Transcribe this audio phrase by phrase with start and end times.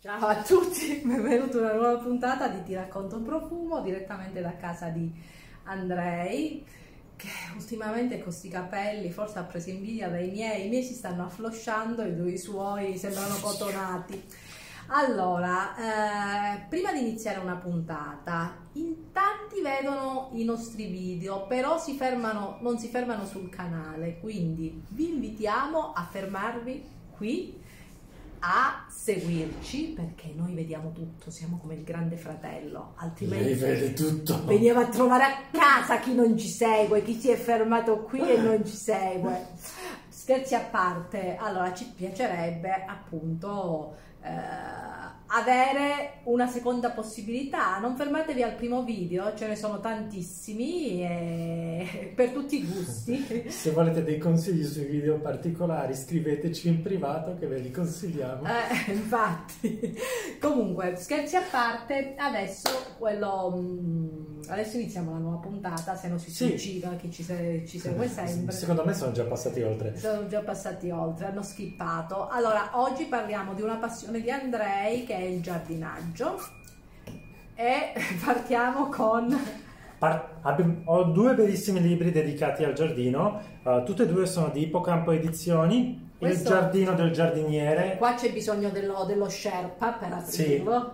[0.00, 4.54] Ciao a tutti, benvenuti a una nuova puntata di Ti racconto un profumo direttamente da
[4.54, 5.12] casa di
[5.64, 6.64] Andrei
[7.16, 11.24] che ultimamente con questi capelli forse ha preso invidia dai miei, i miei si stanno
[11.24, 14.22] afflosciando e i suoi sembrano cotonati.
[14.90, 15.74] Allora,
[16.54, 22.58] eh, prima di iniziare una puntata, in tanti vedono i nostri video, però si fermano,
[22.60, 26.84] non si fermano sul canale, quindi vi invitiamo a fermarvi
[27.16, 27.66] qui
[28.40, 33.54] a seguirci perché noi vediamo tutto, siamo come il grande fratello, altrimenti
[34.44, 38.36] veniamo a trovare a casa chi non ci segue, chi si è fermato qui e
[38.38, 39.46] non ci segue.
[40.08, 44.30] Scherzi a parte, allora ci piacerebbe appunto eh,
[45.28, 47.78] avere una seconda possibilità.
[47.78, 53.46] Non fermatevi al primo video, ce ne sono tantissimi e per tutti i gusti.
[53.50, 58.42] Se volete dei consigli sui video particolari, scriveteci in privato che ve li consigliamo.
[58.46, 59.96] Eh, infatti,
[60.40, 63.54] comunque, scherzi a parte, adesso quello.
[63.56, 65.94] mm, adesso iniziamo la nuova puntata.
[65.96, 66.46] Se non si Sì.
[66.48, 68.54] suicida, chi ci, se- ci segue sempre.
[68.54, 69.96] Secondo me sono già passati oltre.
[69.96, 72.28] Sono già passati oltre, hanno skippato.
[72.28, 76.38] Allora, oggi parliamo di una passione di Andrei che è il giardinaggio.
[77.54, 77.92] E
[78.24, 79.36] partiamo con.
[79.98, 84.62] Par- abbiamo- ho due bellissimi libri dedicati al giardino, uh, tutti e due sono di
[84.62, 86.06] Ippocampo Edizioni.
[86.18, 87.96] Questo- Il giardino del giardiniere.
[87.98, 90.42] Qua c'è bisogno dello, dello Sherpa per Sì.
[90.42, 90.92] aprirlo.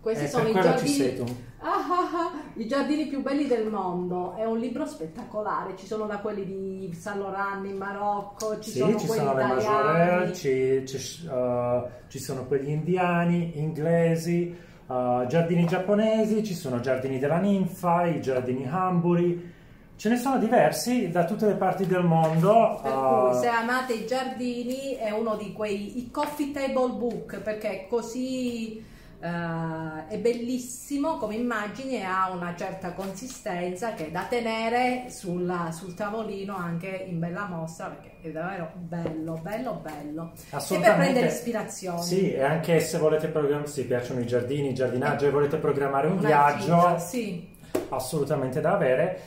[0.00, 1.36] Questi Eh, sono i giardini.
[1.64, 1.70] Ah,
[2.12, 4.34] ah, I giardini più belli del mondo.
[4.34, 5.76] È un libro spettacolare.
[5.76, 9.34] Ci sono da quelli di Saint Laurent in Marocco, ci Sì, sono ci quelli sono
[9.36, 9.44] le.
[9.44, 14.54] Majorelle, ci, ci- uh, ci sono quelli indiani, inglesi,
[14.86, 19.50] uh, giardini giapponesi, ci sono giardini della ninfa, i giardini hamburi.
[19.94, 22.80] Ce ne sono diversi da tutte le parti del mondo.
[22.82, 27.38] Per uh, cui se amate i giardini è uno di quei i coffee table book
[27.38, 28.90] perché è così
[29.22, 35.70] eh, è bellissimo come immagini e ha una certa consistenza che è da tenere sulla-
[35.70, 40.32] sul tavolino anche in bella mostra perché è davvero bello, bello, bello.
[40.50, 42.02] E per prendere ispirazione.
[42.02, 46.08] Sì, e anche se volete programmare, se piacciono i giardini, il giardinaggio e volete programmare
[46.08, 47.48] un viaggio, gita, sì.
[47.90, 49.20] assolutamente da avere.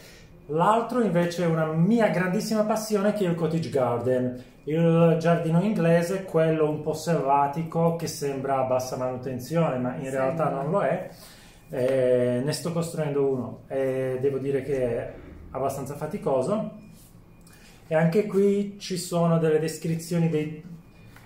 [0.50, 6.24] L'altro invece è una mia grandissima passione che è il cottage garden, il giardino inglese,
[6.24, 11.10] quello un po' selvatico che sembra a bassa manutenzione, ma in realtà non lo è.
[11.70, 15.14] Eh, ne sto costruendo uno e devo dire che è
[15.50, 16.84] abbastanza faticoso.
[17.88, 20.64] E anche qui ci sono delle descrizioni dei,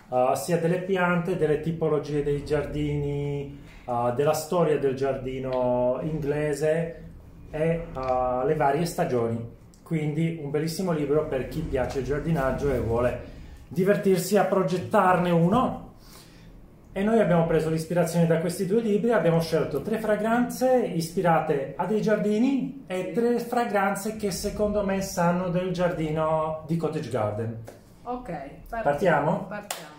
[0.09, 7.08] uh, sia delle piante, delle tipologie dei giardini, uh, della storia del giardino inglese
[7.51, 9.57] e uh, le varie stagioni.
[9.83, 13.21] Quindi un bellissimo libro per chi piace il giardinaggio e vuole
[13.67, 15.87] divertirsi a progettarne uno.
[16.91, 21.85] E noi abbiamo preso l'ispirazione da questi due libri, abbiamo scelto tre fragranze ispirate a
[21.85, 27.57] dei giardini e tre fragranze che secondo me sanno del giardino di Cottage Garden.
[28.03, 28.31] Ok,
[28.69, 29.45] Partiamo?
[29.47, 29.93] Partiamo.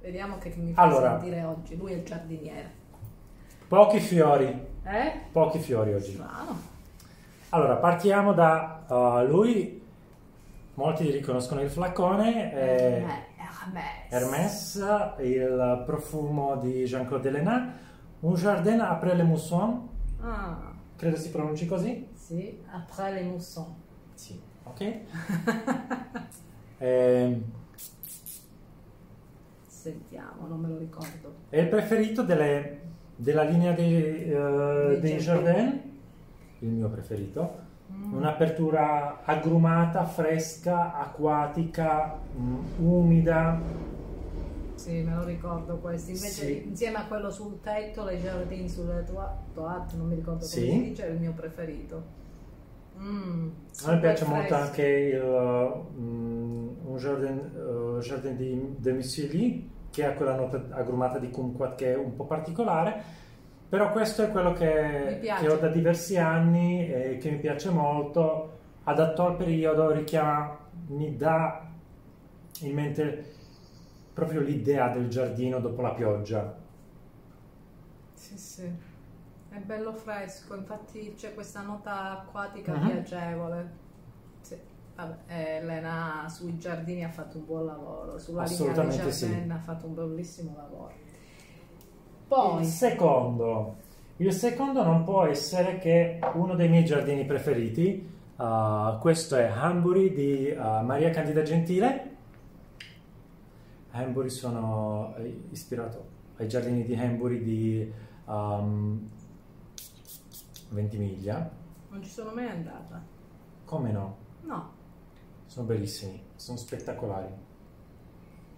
[0.00, 1.18] Vediamo che mi fa Allora.
[1.18, 1.76] sentire oggi.
[1.76, 2.70] Lui è il giardiniere.
[3.68, 4.46] Pochi fiori,
[4.84, 5.12] Eh?
[5.32, 6.12] pochi fiori oggi.
[6.14, 6.72] Strano.
[7.54, 9.80] Allora, partiamo da uh, lui,
[10.74, 13.04] molti riconoscono il flacone, eh,
[14.08, 14.10] Hermès.
[14.10, 14.84] Hermès,
[15.20, 17.68] il profumo di Jean-Claude Delenat,
[18.22, 19.88] un jardin après le mousson,
[20.20, 22.08] Ah, credo si pronunci così?
[22.14, 23.68] sì, après les moussons.
[24.14, 24.94] Sì, ok.
[26.78, 27.40] Eh,
[29.64, 31.34] Sentiamo, non me lo ricordo.
[31.50, 32.80] è il preferito delle-
[33.14, 35.52] della linea dei, eh, Dei dei giardini.
[35.54, 35.93] jardin,
[36.64, 37.62] il mio preferito.
[37.92, 38.14] Mm.
[38.14, 43.60] Un'apertura agrumata, fresca, acquatica, mm, umida.
[44.74, 46.10] Sì, me lo ricordo questo.
[46.10, 46.62] Invece, Sì.
[46.66, 50.60] insieme a quello sul tetto, le giardini sulle toa- toate, non mi ricordo come Sì.
[50.70, 52.22] si dice, è il mio preferito.
[52.98, 53.48] Mm,
[53.86, 54.64] A me piace super molto fresco.
[54.68, 61.18] anche il, mm, un jardin, eh, jardin di, de Musilli, che ha quella nota agrumata
[61.18, 63.02] di kumquat che è un po' particolare,
[63.74, 68.58] però questo è quello che, che ho da diversi anni e che mi piace molto,
[68.84, 70.56] adatto al periodo, richiama,
[70.90, 71.66] mi dà
[72.60, 73.34] in mente
[74.12, 76.54] proprio l'idea del giardino dopo la pioggia.
[78.14, 78.62] Sì, sì.
[79.48, 82.86] È bello fresco, infatti c'è questa nota acquatica Mhm.
[82.90, 83.72] piacevole.
[84.40, 84.56] Sì.
[84.94, 89.26] Vabbè, Elena sui giardini ha fatto un buon lavoro, sulla linea dei Assolutamente sì.
[89.26, 90.92] giardini ha fatto un bellissimo lavoro.
[92.24, 93.76] Il Poi, secondo,
[94.16, 98.10] il secondo non può essere che uno dei miei giardini preferiti.
[98.36, 102.16] Uh, questo è Hambury di uh, Maria Candida Gentile.
[103.90, 106.04] Hambury sono eh, ispirato
[106.38, 107.92] ai giardini di Hambury di
[108.24, 109.08] um,
[110.70, 111.48] Ventimiglia.
[111.90, 113.00] Non ci sono mai andata.
[113.64, 114.16] Come no?
[114.40, 114.72] No.
[115.46, 117.28] Sono bellissimi, sono spettacolari.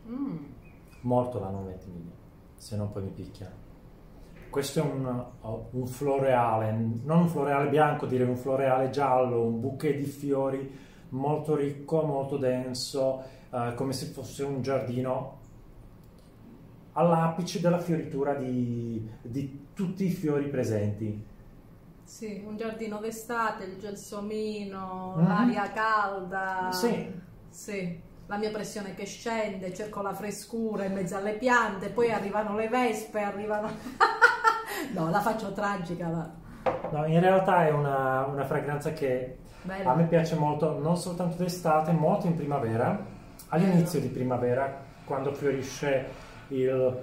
[0.09, 0.37] Mm.
[1.03, 2.13] Morto l'hanno Ventimiglia,
[2.57, 3.65] se no poi mi picchiano.
[4.51, 5.25] Questo è un,
[5.71, 6.73] un floreale,
[7.05, 10.79] non un floreale bianco, direi un floreale giallo, un bouquet di fiori
[11.11, 15.35] molto ricco, molto denso, eh, come se fosse un giardino
[16.93, 21.25] all'apice della fioritura di, di tutti i fiori presenti.
[22.05, 25.27] Sì, un giardino d'estate, il gelsomino, Mhm.
[25.27, 26.71] l'aria calda.
[26.73, 27.13] Sì.
[27.51, 28.01] Sì.
[28.27, 32.69] La mia pressione che scende, cerco la frescura in mezzo alle piante, poi arrivano le
[32.69, 33.71] vespe, arrivano...
[34.95, 36.45] no, la faccio tragica, ma
[36.91, 39.93] No, in realtà è una, una fragranza che bella.
[39.93, 43.05] a me piace molto, non soltanto d'estate, molto in primavera,
[43.49, 46.99] all'inizio di primavera, quando fiorisce il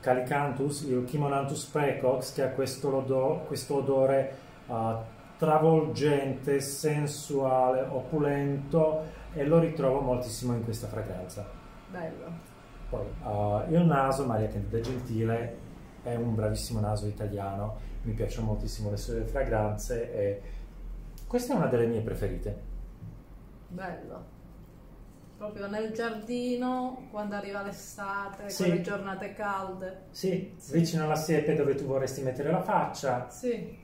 [0.00, 4.36] Calicanthus, il Chimonanthus precox, che ha questo, lodo- questo odore
[4.66, 4.96] uh,
[5.38, 9.02] travolgente, sensuale, opulento,
[9.34, 11.46] e lo ritrovo moltissimo in questa fragranza.
[11.90, 12.52] Bello.
[12.88, 15.56] Poi uh, il naso, Maria Candida Gentile,
[16.02, 20.42] è un bravissimo naso italiano, mi piacciono moltissimo le sue fragranze e
[21.26, 22.72] questa è una delle mie preferite.
[23.68, 24.32] Bello.
[25.36, 28.64] Proprio nel giardino, quando arriva l'estate, Sì.
[28.64, 30.02] quelle giornate calde.
[30.10, 33.28] Sì, vicino alla siepe dove tu vorresti mettere la faccia.
[33.28, 33.82] Sì.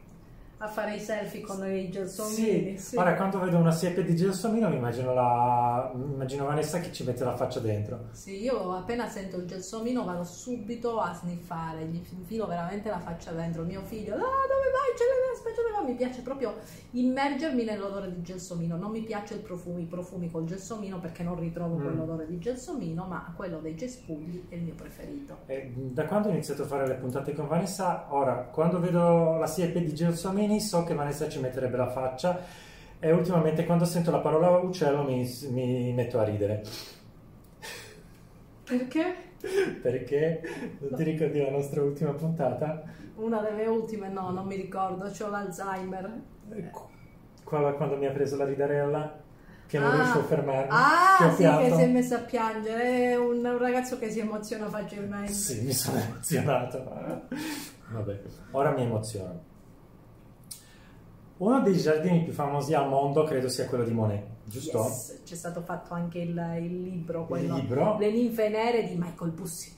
[0.62, 2.77] A fare i selfie con i gelsomini.
[2.77, 2.97] Sì, Sì.
[2.97, 5.91] ora quando vedo una siepe di gelsomino mi immagino, la...
[5.95, 8.09] mi immagino Vanessa che ci mette la faccia dentro.
[8.11, 13.33] Sì, io appena sento il gelsomino vado subito a sniffare, gli infilo veramente la faccia
[13.33, 13.62] dentro.
[13.65, 14.27] Mio figlio, ah, dove
[14.71, 14.89] vai?
[14.95, 15.85] C'è vespe, ce le vai?
[15.93, 16.55] Mi piace proprio
[16.91, 18.77] immergermi nell'odore di gelsomino.
[18.77, 21.81] Non mi piace il profumo, i profumi col gelsomino perché non ritrovo Mm.
[21.83, 25.39] quell'odore di gelsomino, ma quello dei cespugli è il mio preferito.
[25.47, 29.47] E da quando ho iniziato a fare le puntate con Vanessa, ora quando vedo la
[29.47, 29.95] siepe di
[30.50, 32.41] gelsomini so che Vanessa ci metterebbe la faccia
[32.99, 36.62] e ultimamente quando sento la parola uccello mi, mi metto a ridere.
[38.64, 39.14] Perché?
[39.81, 40.43] Perché
[40.81, 42.82] non ti ricordi la nostra ultima puntata?
[43.17, 46.20] Una delle ultime, no, non mi ricordo, ho l'Alzheimer.
[47.43, 49.19] Quella quando mi ha preso la ridarella?
[49.67, 49.94] Che non Ah.
[49.94, 50.69] riuscivo a fermarmi.
[50.69, 52.82] che Ah, ho sì, che si è messo a piangere.
[53.12, 55.32] È un, un ragazzo che si emoziona facilmente.
[55.32, 56.82] Sì, mi sono emozionato.
[57.93, 58.20] Vabbè,
[58.52, 59.43] ora mi emoziono.
[61.40, 64.82] Uno dei giardini più famosi al mondo credo sia quello di Monet, giusto?
[64.82, 68.94] Yes, c'è stato fatto anche il, il libro, quello, Il libro, Le ninfe nere di
[68.94, 69.75] Michael Bussi.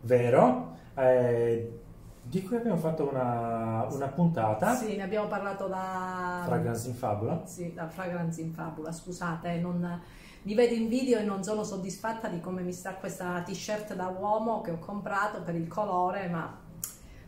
[0.00, 0.76] vero?
[0.94, 1.80] Eh,
[2.22, 6.40] di cui abbiamo fatto una, una puntata, Sì, ne abbiamo parlato da...
[6.46, 7.42] Fragrance in Fabula.
[7.44, 10.00] Sì, da Fragrance in Fabula, scusate, non,
[10.40, 14.06] mi vedo in video e non sono soddisfatta di come mi sta questa t-shirt da
[14.06, 16.50] uomo che ho comprato per il colore, ma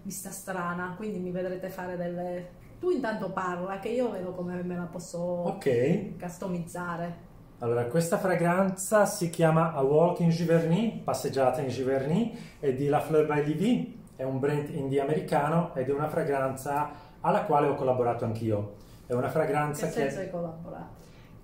[0.00, 2.64] mi sta strana, quindi mi vedrete fare delle...
[2.78, 7.24] Tu intanto parla, che io vedo come me la posso Ok, customizzare.
[7.60, 13.00] allora questa fragranza si chiama A Walk in Giverny, passeggiata in Giverny, è di La
[13.00, 16.90] Fleur by Livy, è un brand indie americano ed è una fragranza
[17.20, 18.74] alla quale ho collaborato anch'io.
[19.06, 19.98] È una fragranza Che che...
[20.00, 20.94] senso hai collaborato?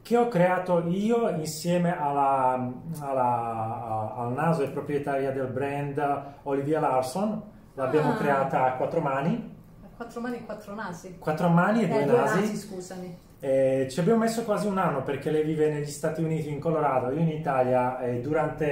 [0.03, 7.41] che ho creato io insieme alla, alla- al naso e proprietaria del brand Olivia Larson.
[7.75, 8.17] L'abbiamo Ah.
[8.17, 9.52] creata a quattro mani,
[10.03, 11.17] quattro mani e quattro nasi.
[11.19, 12.41] quattro mani e due Eh, due nasi.
[12.41, 13.17] nasi, scusami.
[13.39, 17.11] E ci abbiamo messo quasi un anno perché lei vive negli Stati Uniti, in Colorado,
[17.11, 18.67] io in Italia e durante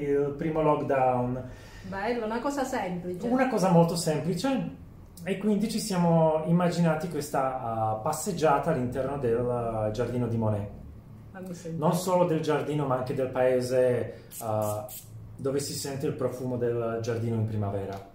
[0.00, 1.44] il primo lockdown.
[1.82, 3.26] Bello, una cosa semplice.
[3.26, 4.84] Una cosa molto semplice
[5.24, 10.70] e quindi ci siamo immaginati questa ah, passeggiata all'interno del ah, giardino di Monet.
[11.36, 11.76] Sentire.
[11.76, 14.82] non solo del giardino ma anche del paese uh,
[15.36, 18.14] dove si sente il profumo del giardino in primavera.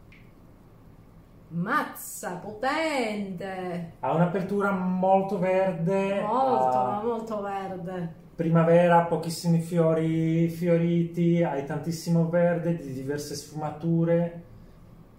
[1.53, 3.93] Mazza, potente!
[4.00, 8.13] Ha un'apertura molto verde, Molto, ma molto verde.
[8.36, 14.43] primavera, pochissimi fiori fioriti, hai tantissimo verde di diverse sfumature,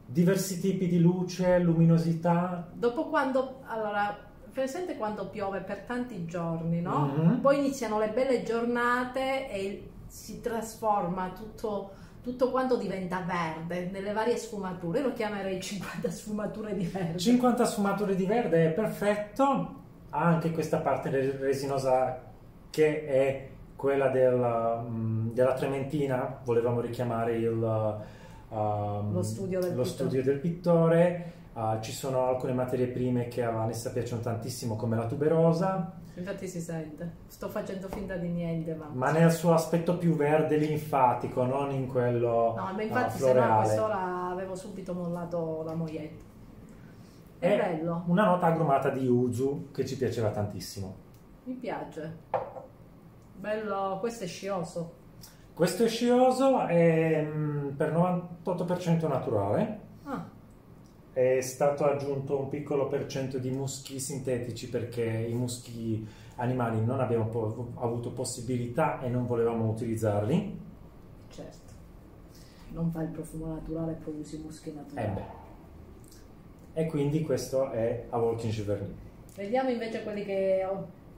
[0.06, 2.66] diversi tipi di luce, luminosità.
[2.72, 3.60] Dopo quando...
[3.66, 4.16] Allora,
[4.50, 7.12] presente quando piove per tanti giorni, no?
[7.14, 7.40] Mhm.
[7.40, 12.00] Poi iniziano le belle giornate e si trasforma tutto...
[12.22, 17.18] Tutto quanto diventa verde nelle varie sfumature, Io lo chiamerei 50 sfumature di verde.
[17.18, 19.42] 50 sfumature di verde è perfetto,
[20.10, 22.20] ha anche questa parte re- resinosa
[22.70, 28.00] che è quella del, mm, della trementina, volevamo richiamare il,
[28.50, 31.32] um, Lo studio del lo studio del pittore.
[31.54, 36.46] Uh, ci sono alcune materie prime che a Vanessa piacciono tantissimo come la tuberosa, Infatti
[36.46, 37.20] si sente.
[37.26, 38.90] Sto facendo finta di niente, ma...
[38.92, 43.32] ma nel suo aspetto più verde linfatico, non in quello No, ma uh, infatti se
[43.32, 46.24] no quest'ora avevo subito mollato la moglietta.
[47.38, 50.94] È, È bello, una nota agrumata di Uzu che ci piaceva tantissimo.
[51.44, 52.18] mi piace.
[53.36, 55.00] Bello, questo è scioso.
[55.54, 59.80] Questo è scioso, è mm, per 98% naturale.
[61.12, 67.26] È stato aggiunto un piccolo percento di muschi sintetici perché i muschi animali non abbiamo
[67.26, 70.58] po- avuto possibilità e non volevamo utilizzarli.
[71.28, 71.60] certo.
[72.70, 75.12] Non fa il profumo naturale, produce i muschi Eh naturali.
[75.12, 76.80] beh.
[76.80, 78.94] E quindi questo è a Walking Giverny.
[79.36, 80.66] Vediamo invece quelli che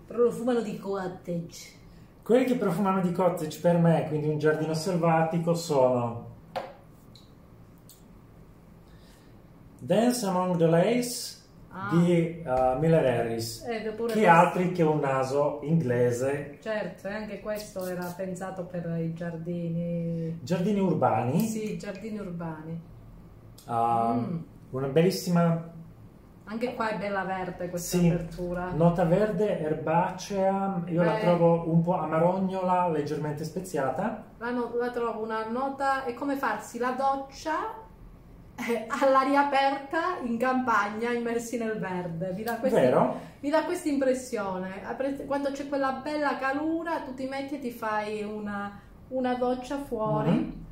[0.06, 1.82] profumano di cottage.
[2.24, 6.32] Quelli che profumano di cottage per me, quindi un giardino selvatico, sono
[9.84, 11.42] Dance Among the Lace
[11.76, 11.88] Ah.
[11.90, 13.64] di uh, Miller Harris.
[13.66, 18.86] Eh, Chi questo- altri che un naso inglese, Certo, e anche questo era pensato per
[19.00, 20.38] i giardini.
[20.40, 22.80] giardini urbani, Sì, giardini urbani.
[23.66, 24.36] uh, Mm.
[24.70, 25.72] una bellissima
[26.46, 28.08] Anche qua è bella verde questa Sì.
[28.08, 28.70] apertura.
[28.72, 31.20] nota verde erbacea, io la Beh.
[31.22, 34.22] trovo un po' amarognola, leggermente speziata.
[34.38, 37.83] La, no- la trovo una nota, è come farsi la doccia eh,
[38.88, 42.32] all'aria aperta in campagna immersi nel verde.
[42.80, 43.20] Vero?
[43.40, 44.82] mi dà questa impressione.
[45.26, 50.30] Quando c'è quella bella calura, tu ti metti e ti fai una, una doccia fuori.
[50.30, 50.62] Mhm.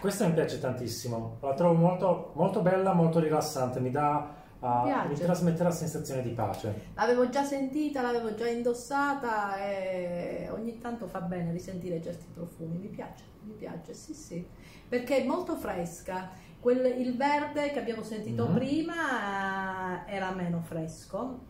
[0.00, 4.82] Questa mi piace tantissimo, la trovo molto, molto bella, molto rilassante, mi, dà, uh, Mi
[4.84, 5.08] piace.
[5.08, 6.86] mi trasmette la sensazione di pace.
[6.94, 12.78] L'avevo già sentita, l'avevo già indossata e ogni tanto fa bene risentire certi profumi.
[12.78, 14.46] Mi piace, mi piace, sì, sì.
[14.88, 16.30] Perché è molto fresca.
[16.60, 18.54] Quel- il verde che abbiamo sentito Mhm.
[18.54, 21.40] prima eh, era meno fresco,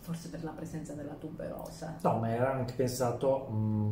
[0.00, 1.96] forse per la presenza della tuberosa.
[2.02, 3.90] No, ma era anche pensato mm,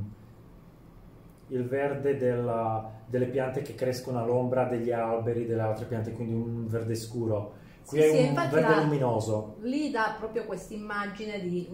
[1.48, 6.66] il verde della- delle piante che crescono all'ombra degli alberi, delle altre piante, quindi un
[6.66, 7.54] verde scuro.
[7.86, 9.56] Qui Sì, è sì, un verde luminoso.
[9.60, 11.68] Lì dà proprio questa immagine di,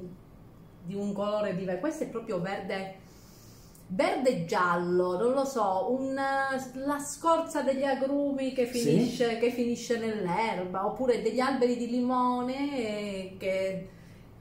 [0.82, 1.76] di un colore vivo.
[1.78, 3.06] Questo è proprio verde.
[3.90, 8.80] Verde giallo, non lo so, una- la scorza degli agrumi che Sì.
[8.80, 13.88] finisce, che finisce nell'erba, oppure degli alberi di limone che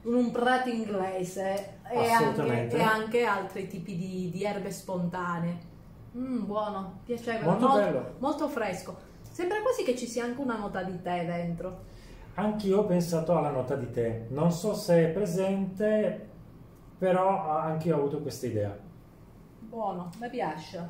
[0.02, 5.58] in un prato inglese e anche, e anche altri tipi di, di erbe spontanee.
[6.16, 8.14] Mm, buono, piacevole, Molto mol- bello.
[8.18, 8.96] molto fresco.
[9.38, 11.84] Sembra quasi che ci sia anche una nota di tè dentro.
[12.34, 14.24] Anch'io ho pensato alla nota di tè.
[14.30, 16.28] Non so se è presente,
[16.98, 18.76] però anche io ho avuto questa idea.
[19.60, 20.88] Buono, mi piace.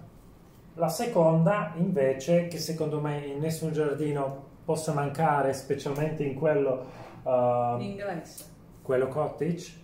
[0.76, 6.86] La seconda, invece, che secondo me in nessun giardino possa mancare, specialmente in quello,
[7.24, 8.44] uh, L'inglese.
[8.80, 9.74] quello cottage,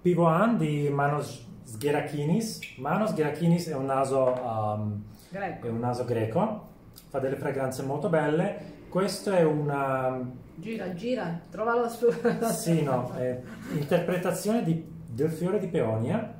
[0.00, 2.78] Pivoan di Manos Sgherakinis.
[2.78, 5.68] Manos Sgherakinis è un naso, um, è Greco.
[5.68, 6.72] un naso greco,
[7.08, 8.72] fa delle fragranze molto belle.
[8.88, 10.20] Questo è una
[10.56, 12.06] Gira, gira, trovalo su.
[12.52, 13.40] sì, no, è
[13.72, 16.32] interpretazione di- del fiore di peonia.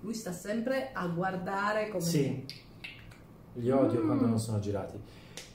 [0.00, 2.02] Lui sta sempre a guardare come.
[2.02, 2.44] Sì,
[3.54, 4.06] li odio Mm.
[4.06, 5.00] quando non sono girati.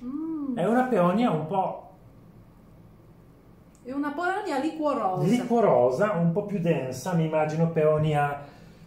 [0.04, 1.84] Mm, È una peonia un po'
[3.84, 5.24] È una peonia liquorosa.
[5.26, 8.42] liquorosa, un po' più densa, mi immagino peonia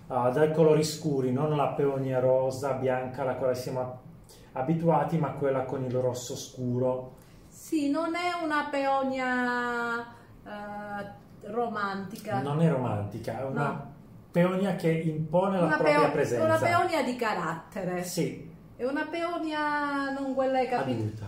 [0.08, 3.98] ah, dai colori scuri, non la peonia rosa, bianca alla quale siamo
[4.52, 7.16] abituati, ma quella con il rosso scuro.
[7.48, 10.00] Sì, non è una peonia
[10.44, 12.40] eh, romantica.
[12.40, 13.92] Non è romantica, è una No.
[14.30, 16.44] peonia che impone la una, propria peo- presenza.
[16.44, 18.04] una peonia di carattere.
[18.04, 21.00] Sì, È una peonia non quella che capito.
[21.02, 21.24] adulta.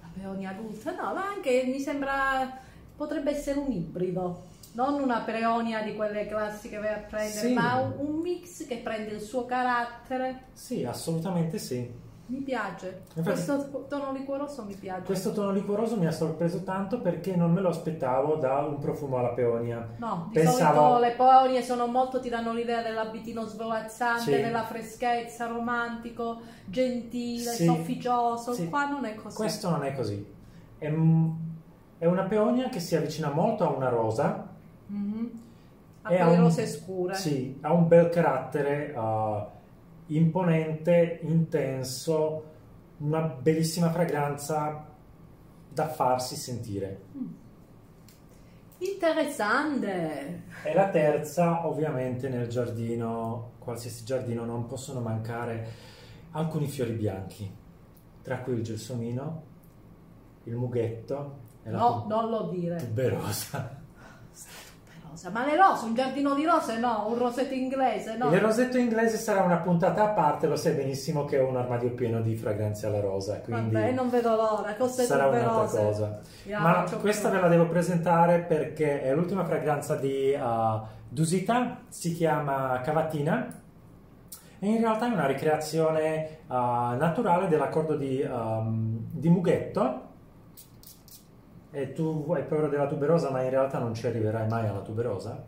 [0.00, 2.58] La peonia adulta, no, ma anche mi sembra
[2.96, 7.52] potrebbe essere un ibrido, non una peonia di quelle classiche vai a prendere, Sì.
[7.52, 10.46] ma un mix che prende il suo carattere.
[10.52, 11.88] Sì, assolutamente sì.
[12.28, 15.02] Mi piace, Infatti- questo tono liquoroso mi piace.
[15.04, 19.18] Questo tono liquoroso mi ha sorpreso tanto perché non me lo aspettavo da un profumo
[19.18, 19.86] alla peonia.
[19.98, 24.42] No, di Pensavo- solito le peonie sono molto, ti danno l'idea dell'abitino svolazzante, Sì.
[24.42, 27.64] della freschezza, romantico, gentile, Sì.
[27.64, 28.52] sofficioso.
[28.54, 28.68] Sì.
[28.68, 29.36] Qua non è così.
[29.36, 30.26] Questo non è così.
[30.78, 30.92] È,
[31.98, 34.48] è una peonia che si avvicina molto a una rosa.
[34.88, 35.30] Mhm.
[36.02, 37.14] Ha e ha quelle un- rose scure.
[37.14, 39.54] Sì, ha un bel carattere uh,
[40.08, 42.44] imponente, intenso,
[42.98, 44.86] una bellissima fragranza
[45.68, 47.00] da farsi sentire.
[48.78, 50.42] Interessante.
[50.64, 55.66] E la terza, ovviamente, nel giardino, qualsiasi giardino, non possono mancare
[56.32, 57.50] alcuni fiori bianchi,
[58.22, 59.42] tra cui il gelsomino,
[60.44, 62.76] il mughetto e la No, tu- non lo dire.
[62.76, 63.84] tuberosa.
[65.16, 65.30] Rosa.
[65.30, 68.32] Ma le rose, un giardino di rose no, un rosetto inglese no.
[68.32, 71.92] Il rosetto inglese sarà una puntata a parte, lo sai benissimo che ho un armadio
[71.92, 76.20] pieno di fragranze alla rosa, quindi Vabbè, non vedo l'ora, cose sarà un'altra cosa.
[76.44, 82.12] Ya, Ma questa ve la devo presentare perché è l'ultima fragranza di uh, Dusita, si
[82.12, 83.62] chiama Cavatina
[84.58, 90.04] e in realtà è una ricreazione uh, naturale dell'accordo di, um, di Mughetto.
[91.76, 95.44] E tu hai paura della tuberosa, ma in realtà non ci arriverai mai alla tuberosa.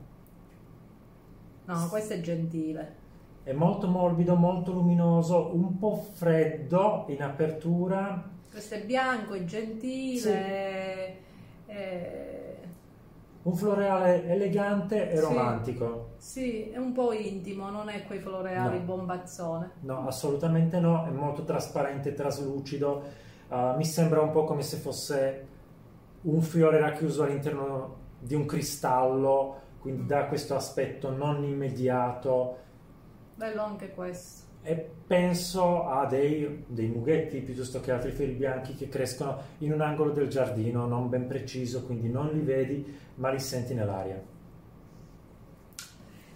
[1.65, 2.97] No, questo è gentile.
[3.43, 8.29] È molto morbido, molto luminoso, un po' freddo in apertura.
[8.51, 11.17] Questo è bianco, è gentile.
[11.65, 12.57] è-
[13.45, 15.23] Un floreale elegante e Sì.
[15.23, 16.09] romantico.
[16.19, 18.85] Sì, è un po' intimo, non è quei floreali No.
[18.85, 19.71] bombazzone.
[19.81, 23.03] No, assolutamente no, è molto trasparente, traslucido.
[23.49, 25.47] Uh, mi sembra un po' come se fosse
[26.29, 32.57] un fiore racchiuso all'interno di un cristallo, quindi dà questo aspetto non immediato.
[33.35, 34.47] Bello anche questo.
[34.63, 39.81] E penso a dei, dei mughetti piuttosto che altri fiori bianchi che crescono in un
[39.81, 44.21] angolo del giardino, non ben preciso, quindi non li vedi, ma li senti nell'aria.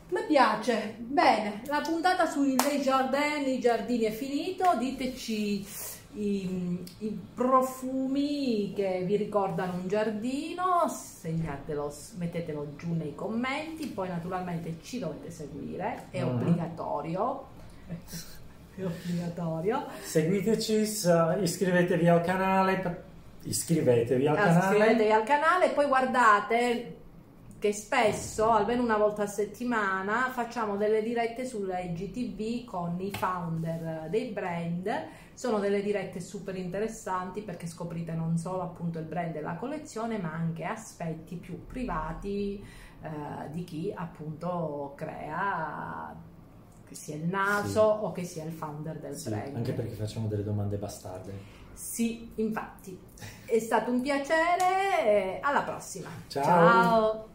[0.09, 0.97] Mi piace.
[0.99, 4.65] Bene, la puntata sui Les Jardins, i giardini è finito.
[4.79, 5.67] Diteci
[6.15, 13.87] i, i profumi che vi ricordano un giardino, segnatelo, mettetelo giù nei commenti.
[13.87, 16.29] Poi naturalmente ci dovete seguire, è Mhm.
[16.29, 17.45] obbligatorio.
[18.75, 19.85] È obbligatorio.
[20.03, 20.73] Seguiteci,
[21.43, 23.05] iscrivetevi al canale,
[23.43, 24.77] iscrivetevi al Ah, canale.
[24.77, 26.97] Iscrivetevi al canale e poi guardate
[27.63, 34.09] che spesso, almeno una volta a settimana, facciamo delle dirette sulla IGTV con i founder
[34.11, 34.91] dei brand.
[35.33, 40.19] Sono delle dirette super interessanti perché scoprite non solo appunto il brand e la collezione,
[40.19, 42.61] ma anche aspetti più privati
[43.01, 46.13] eh, di chi appunto crea
[46.85, 48.05] che sia il naso Sì.
[48.07, 49.55] o che sia il founder del Sì, brand.
[49.55, 51.61] anche perché facciamo delle domande bastarde.
[51.75, 52.99] Sì, infatti.
[53.47, 55.39] È stato un piacere.
[55.41, 56.09] Alla prossima.
[56.27, 56.43] Ciao.
[56.45, 57.31] Ciao.